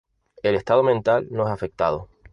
[0.41, 2.09] El estado mental no es afectado.